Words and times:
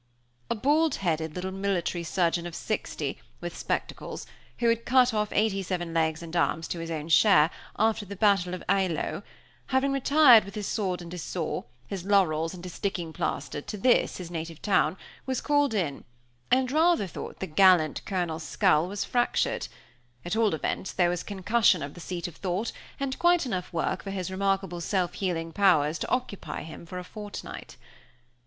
A 0.49 0.55
bald 0.55 0.95
headed 0.95 1.35
little 1.35 1.51
military 1.51 2.03
surgeon 2.03 2.47
of 2.47 2.55
sixty, 2.55 3.19
with 3.39 3.55
spectacles, 3.55 4.25
who 4.57 4.67
had 4.69 4.83
cut 4.83 5.13
off 5.13 5.31
eighty 5.31 5.61
seven 5.61 5.93
legs 5.93 6.23
and 6.23 6.35
arms 6.35 6.67
to 6.69 6.79
his 6.79 6.89
own 6.89 7.07
share, 7.07 7.51
after 7.77 8.03
the 8.03 8.15
battle 8.15 8.55
of 8.55 8.63
Eylau, 8.67 9.21
having 9.67 9.91
retired 9.91 10.43
with 10.43 10.55
his 10.55 10.65
sword 10.65 11.03
and 11.03 11.11
his 11.11 11.21
saw, 11.21 11.61
his 11.85 12.03
laurels 12.03 12.55
and 12.55 12.63
his 12.65 12.73
sticking 12.73 13.13
plaster 13.13 13.61
to 13.61 13.77
this, 13.77 14.17
his 14.17 14.31
native 14.31 14.59
town, 14.59 14.97
was 15.27 15.39
called 15.39 15.75
in, 15.75 16.03
and 16.49 16.71
rather 16.71 17.05
thought 17.05 17.37
the 17.39 17.45
gallant 17.45 18.03
Colonel's 18.03 18.41
skull 18.41 18.87
was 18.87 19.05
fractured; 19.05 19.67
at 20.25 20.35
all 20.35 20.55
events, 20.55 20.91
there 20.91 21.09
was 21.11 21.21
concussion 21.21 21.83
of 21.83 21.93
the 21.93 21.99
seat 22.01 22.27
of 22.27 22.37
thought, 22.37 22.71
and 22.99 23.19
quite 23.19 23.45
enough 23.45 23.71
work 23.71 24.03
for 24.03 24.09
his 24.09 24.31
remarkable 24.31 24.81
self 24.81 25.13
healing 25.13 25.53
powers 25.53 25.99
to 25.99 26.09
occupy 26.09 26.63
him 26.63 26.87
for 26.87 26.97
a 26.97 27.03
fortnight. 27.03 27.77